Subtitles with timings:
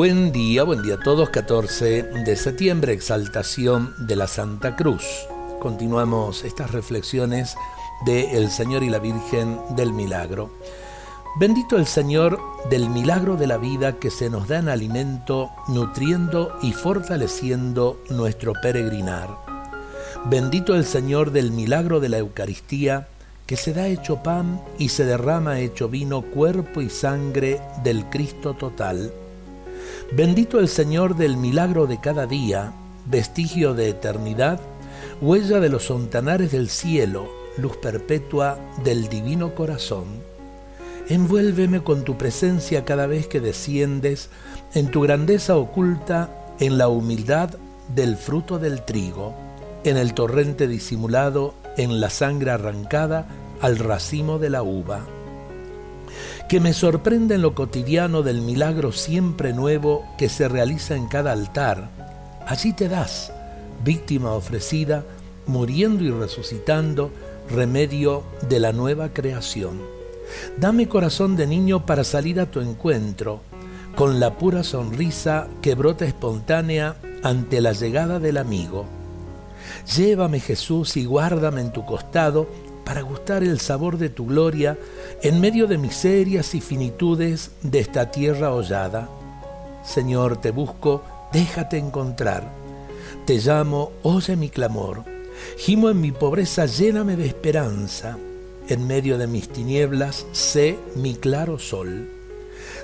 [0.00, 1.28] Buen día, buen día a todos.
[1.28, 5.04] 14 de septiembre, exaltación de la Santa Cruz.
[5.60, 7.54] Continuamos estas reflexiones
[8.06, 10.52] de El Señor y la Virgen del Milagro.
[11.38, 12.40] Bendito el Señor
[12.70, 18.54] del milagro de la vida que se nos da en alimento, nutriendo y fortaleciendo nuestro
[18.54, 19.28] peregrinar.
[20.24, 23.06] Bendito el Señor del milagro de la Eucaristía
[23.44, 28.54] que se da hecho pan y se derrama hecho vino, cuerpo y sangre del Cristo
[28.54, 29.12] total
[30.12, 32.72] Bendito el Señor del milagro de cada día,
[33.06, 34.60] vestigio de eternidad,
[35.20, 40.06] huella de los sontanares del cielo, luz perpetua del divino corazón.
[41.08, 44.30] Envuélveme con tu presencia cada vez que desciendes,
[44.74, 46.30] en tu grandeza oculta,
[46.60, 47.50] en la humildad
[47.94, 49.34] del fruto del trigo,
[49.84, 53.26] en el torrente disimulado, en la sangre arrancada
[53.60, 55.06] al racimo de la uva
[56.50, 61.30] que me sorprende en lo cotidiano del milagro siempre nuevo que se realiza en cada
[61.30, 61.90] altar.
[62.44, 63.32] Allí te das,
[63.84, 65.04] víctima ofrecida,
[65.46, 67.12] muriendo y resucitando,
[67.48, 69.80] remedio de la nueva creación.
[70.56, 73.42] Dame corazón de niño para salir a tu encuentro,
[73.94, 78.86] con la pura sonrisa que brota espontánea ante la llegada del amigo.
[79.96, 82.48] Llévame Jesús y guárdame en tu costado
[82.90, 84.76] para gustar el sabor de tu gloria
[85.22, 89.08] en medio de miserias y finitudes de esta tierra hollada.
[89.84, 92.50] Señor, te busco, déjate encontrar.
[93.26, 95.04] Te llamo, oye mi clamor.
[95.56, 98.18] Gimo en mi pobreza, lléname de esperanza.
[98.66, 102.10] En medio de mis tinieblas, sé mi claro sol.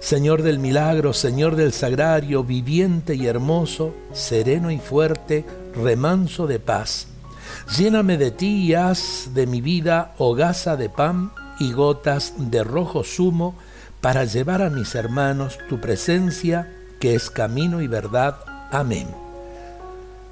[0.00, 7.06] Señor del milagro, Señor del sagrario, viviente y hermoso, sereno y fuerte, remanso de paz
[7.76, 13.04] Lléname de ti y haz de mi vida hogaza de pan y gotas de rojo
[13.04, 13.54] zumo
[14.00, 18.36] para llevar a mis hermanos tu presencia, que es camino y verdad.
[18.70, 19.08] Amén.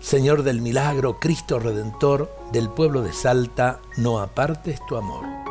[0.00, 5.41] Señor del milagro, Cristo Redentor, del pueblo de Salta, no apartes tu amor.